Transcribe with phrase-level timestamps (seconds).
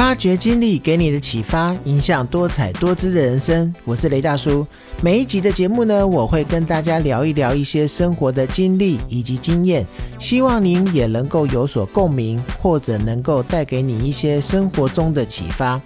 [0.00, 3.70] 发掘经历给你的启发，影响多彩多姿的人生。
[3.84, 4.66] 我是雷大叔。
[5.02, 9.84] 每一集的节目呢，我会跟大家聊一聊一些生活的经历以及经验，
[10.18, 15.78] 希望您也能够有所共鸣，或者能够带给你一些生活中的启发。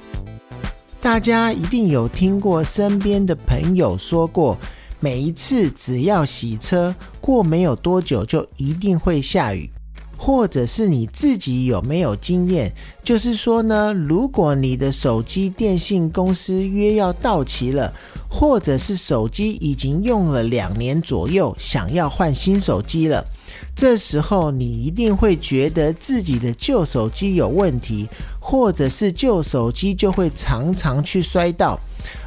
[1.00, 4.56] 大家一定有听过身边的朋友说过，
[5.00, 9.68] 每一次只要洗车，过没有多久就一定会下雨。
[10.24, 12.72] 或者是你自己有没有经验？
[13.04, 17.92] 就是说呢，如果你的手机电信公司约要到期了，
[18.30, 23.22] 或者是手机已经用了两年左右，想要换新手机了，
[23.76, 28.08] 这时候你一定会觉得自己的旧手机有问题，
[28.40, 31.78] 或者是旧手机就会常常去摔到。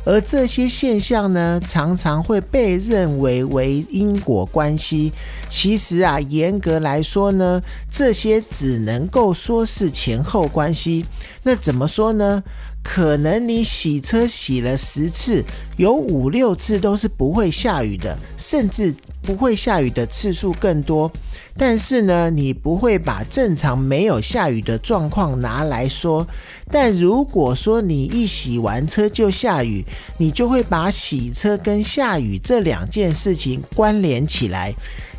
[0.03, 5.11] 而这些现象呢，常常会被认为为因果关系。
[5.49, 7.61] 其实啊，严格来说呢，
[7.91, 11.05] 这些只能够说是前后关系。
[11.43, 12.43] 那怎么说呢？
[12.89, 15.43] 可能你洗车洗了十次，
[15.75, 21.11] 有五六次都是不会下雨的，甚至不会下雨的次数更多。
[21.57, 26.25] 但是呢，你不会把正常没有下雨的状况拿来说。
[26.71, 29.83] 但如果说你一洗完车就下雨，
[30.17, 34.73] 你就会把洗车跟下雨这两件事情关联起来。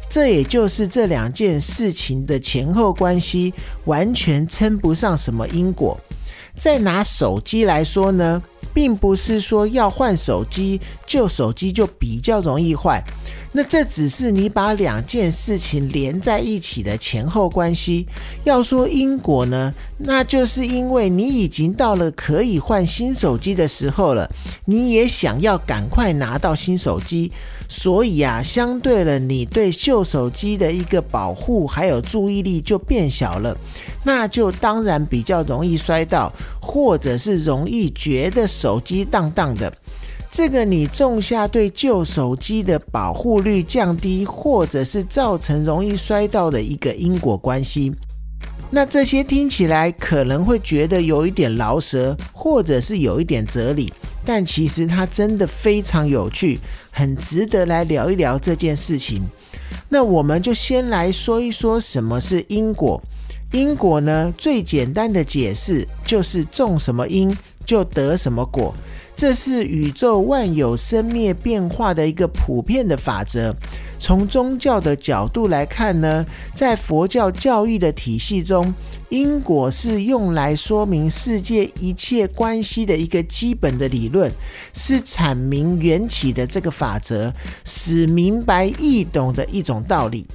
[0.09, 3.53] 这也就是这两件事情的前后关系，
[3.85, 6.01] 完全称不上什么因果。
[6.59, 8.43] 再拿手机来说呢，
[8.75, 13.03] 并不是说要换手机，旧手机就比较容易坏。
[13.51, 18.07] 那这只是你把两件事情连在一起的前后关系。
[18.45, 24.29] 要说因果呢，那就是因为你已经到了可以换新手机的时候了，
[24.67, 27.33] 你也想要赶快拿到新手机。
[27.69, 33.57] 所以啊，相对了，你对旧手机的一个保护还有注意力就变小了，
[34.05, 39.73] 那就当然比较容易摔到，或者是容易觉得手机荡荡的。
[40.31, 47.93] 这个你种下对旧手机的保护率降低，或者是造成容易摔到的一个因果关系。
[48.71, 53.93] 那这些听起来可能会觉得有一点饶舌，或者是有一点哲理。
[54.29, 56.59] 但其实它真的非常有趣，
[56.93, 59.27] 很值得来聊一聊这件事情。
[59.89, 63.01] 那我们就先来说一说什么是因果。
[63.53, 67.35] 因果呢，最简单的解释就是种什么因
[67.69, 68.75] 就得什么果。
[69.15, 73.55] 这是宇宙万有生灭变化的一个普遍的法则。
[73.99, 76.25] 从宗教的角度来看呢，
[76.55, 78.73] 在佛教教育的体系中，
[79.09, 84.31] 因果是用来说明世界一切关系的一个基本的理论，
[84.73, 87.33] 是阐明缘起的这个法则，
[87.65, 90.27] 使明白易懂的一种道理。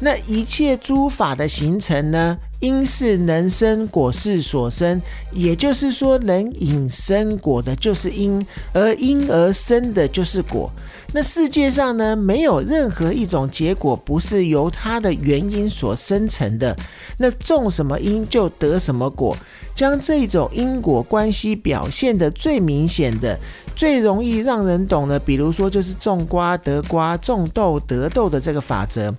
[0.00, 2.36] 那一切诸法的形成呢？
[2.60, 5.00] 因是能生果是所生，
[5.30, 10.70] 也就是说，能引生果的就是因，而因而生的就是果。
[11.12, 16.76] 那世界上呢，没有任何一种结果不是由它的原因所生成的。
[17.18, 19.36] 那种什么因就得什么果，
[19.74, 23.38] 将这种因果关系表现的最明显的、
[23.74, 29.14] 最容易让人懂的，比如说就是种瓜得瓜，种豆得豆的这个法则。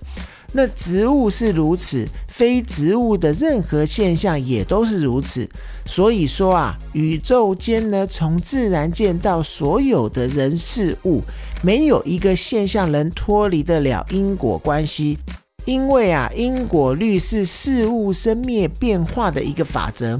[0.52, 5.46] 那植物是如此，非植物的任何现象也都是如此。
[5.84, 11.22] 所以说啊，宇宙间呢，从自然界到所有的人事物，
[11.62, 15.18] 没有一个现象能脱离得了因果关系。
[15.66, 20.18] 因为啊，因果律是事物生灭变化的一个法则。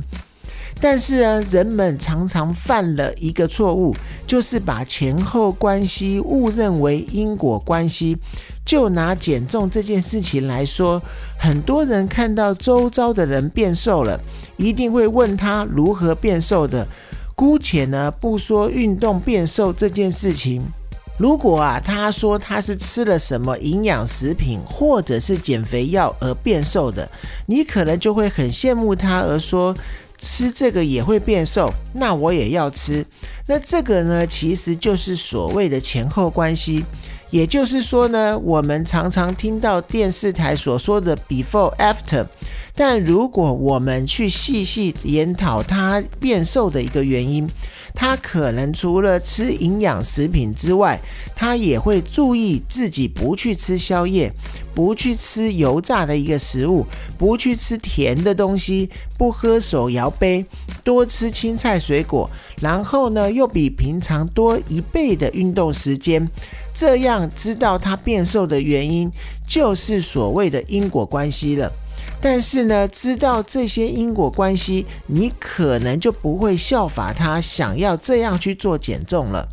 [0.81, 3.93] 但是呢，人们常常犯了一个错误，
[4.27, 8.17] 就是把前后关系误认为因果关系。
[8.65, 11.03] 就拿减重这件事情来说，
[11.39, 14.21] 很多人看到周遭的人变瘦了，
[14.57, 16.87] 一定会问他如何变瘦的。
[17.35, 20.63] 姑且呢，不说运动变瘦这件事情，
[21.17, 27.09] 如果啊，他说他是吃了什么营养食品或者是减肥药而变瘦的，
[27.47, 29.75] 你可能就会很羡慕他，而说。
[30.19, 33.05] 吃这个也会变瘦，那我也要吃。
[33.47, 36.85] 那这个呢，其实就是所谓的前后关系。
[37.31, 42.27] 也就是说呢，我们常常听到电视台所说的 before after，
[42.75, 47.49] 但如果我们去细细研讨它变瘦的一个原因。
[47.95, 51.01] 他可能除了吃营养食品之外，
[51.35, 54.31] 他也会注意自己不去吃宵夜，
[54.73, 56.87] 不去吃油炸的一个食物，
[57.17, 60.47] 不去吃甜的东西，不喝手摇杯，
[60.85, 62.31] 多吃青菜水果，
[62.61, 66.25] 然后呢又比平常多一倍的运动时间，
[66.79, 69.11] 这样知道他变瘦的原因，
[69.49, 71.69] 就是所谓的因果关系了。
[72.21, 79.45] 但是呢，知道这些因果关系，你可能就不会效法他，想要这样去做减重了。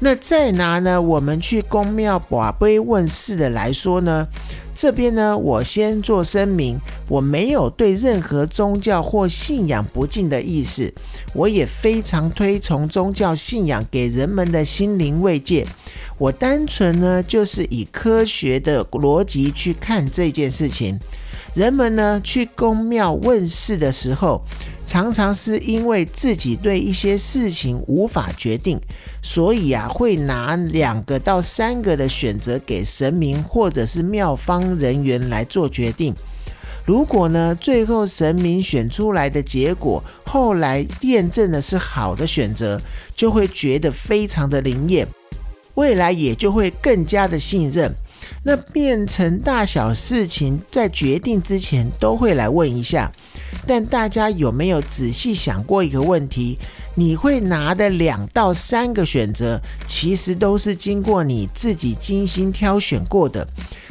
[0.00, 4.28] 那再拿呢，我们去公庙把杯问事的来说呢，
[4.74, 6.78] 这边呢，我先做声明，
[7.08, 10.94] 我没有对任何宗教或信仰不敬的意思，
[11.34, 15.66] 我也非常推崇宗教信仰给人们的心灵慰藉。
[16.16, 20.98] 我单纯呢，就是以科学的逻辑去看这件事情。
[21.54, 24.40] 人们呢去公庙问事的时候，
[24.86, 28.80] 常常是因为自己对一些事情无法决定，
[29.22, 36.14] 所以啊会拿两个到三个的选择给神明或者是庙方人员来做决定。
[36.84, 42.80] 如果呢最后神明选出来的结果后来验证的是好的选择，
[43.16, 45.06] 就会觉得非常的灵验，
[45.74, 47.92] 未来也就会更加的信任。
[48.42, 53.10] 那变成大小事情，在决定之前都会来问一下。
[53.66, 56.58] 但大家有没有仔细想过一个问题？
[56.94, 63.46] 你会拿的两到三个选择，其实都是经过你自己精心挑选过的。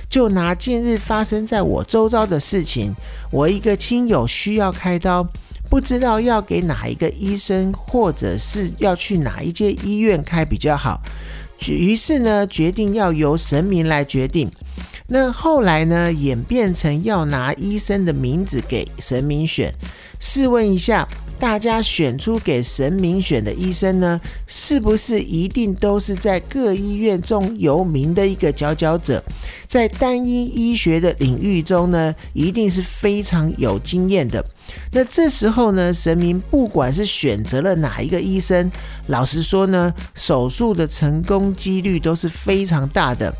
[0.10, 2.94] 就拿近日发生在我周遭的事情，
[3.30, 5.26] 我一个亲友需要开刀，
[5.70, 11.02] 不知道要给哪一个医生，或者是要去哪一间医院开比较好。
[11.68, 14.52] 于是呢，决定要由神明来决定。
[15.08, 19.74] 那后来呢，演变成要拿医生的名字给神明选。
[20.20, 21.08] 试问一下，
[21.40, 29.24] 大家选出给神明选的医生呢，是不是一定都是在各医院中有名的一个佼佼者？
[29.68, 34.44] 在单一医学的领域中呢，一定是非常有经验的。
[34.92, 38.72] 那这时候呢，神明不管是选择了哪一个医生，
[39.08, 43.32] 老实说呢，手术的成功几率都是非常大的。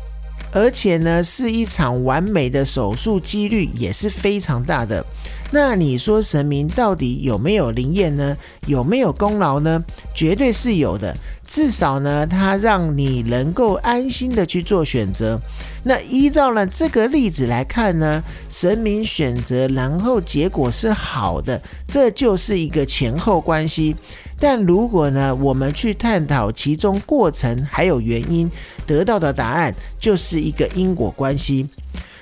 [0.52, 5.04] 而且呢，是一场完美的手术，几率也是非常大的。
[5.50, 8.36] 那你说神明到底有没有灵验呢？
[8.66, 9.82] 有没有功劳呢？
[10.14, 11.14] 绝对是有的。
[11.46, 15.40] 至少呢，他让你能够安心的去做选择。
[15.84, 23.96] 那依照了这个例子来看呢，神明选择，然后结果是好的，这就是一个前后关系。
[24.40, 28.50] 但如果呢，我们去探讨其中过程还有原因，
[28.86, 31.68] 得到的答案就是一个因果关系。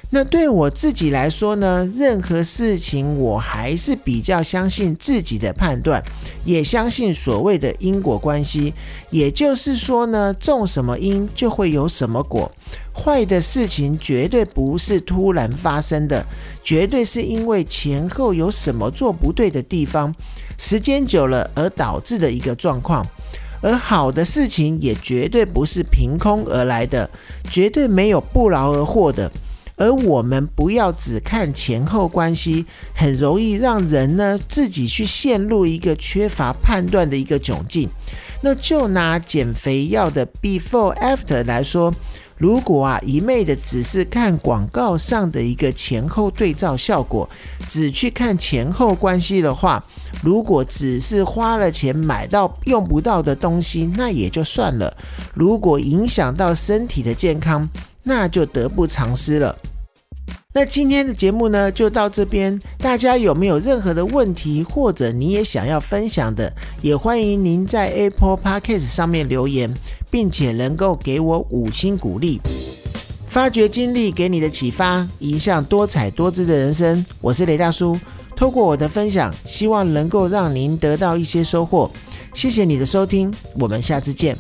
[0.09, 6.01] 那对我自己来说呢，任何事情我还是比较相信自己的判断，
[6.45, 8.73] 也相信所谓的因果关系。
[9.11, 12.51] 也就是说呢，种什么因就会有什么果。
[12.95, 16.25] 坏的事情绝对不是突然发生的，
[16.63, 20.15] 绝对是因为前后有什么做不对的地方，
[20.57, 23.05] 时间久了而导致的一个状况。
[23.61, 27.11] 而好的事情也绝对不是凭空而来的，
[27.51, 29.31] 绝对没有不劳而获的。
[29.77, 32.65] 而我们不要只看前后关系，
[32.95, 37.89] 很容易让人呢自己去陷入一个缺乏判断的一个窘境。
[38.43, 41.93] 那就拿减肥药的 before after 来说，
[42.37, 47.29] 如果啊一昧的只是看广告上的一个前后对照效果，
[47.69, 49.83] 只去看前后关系的话，
[50.23, 54.91] 如果只是花了钱买到用不到的东西，那也就算了；
[55.35, 57.67] 如果影响到身体的健康，
[58.09, 59.59] 那就得不偿失了。
[60.55, 62.59] 那今天的节目呢，就到这边。
[62.79, 69.75] 大家有没有任何的问题，或者你也想要分享的，也欢迎您在 Apple Podcast 上面留言，
[70.11, 72.41] 并且能够给我五星鼓励。
[73.29, 77.05] 发掘经历给你的启发，影响多彩多姿的人生。
[77.21, 77.99] 我是雷大叔，
[78.35, 81.91] 透过我的分享，希望能够让您得到一些收获。
[82.33, 84.35] 谢谢你的收听，我们下次见。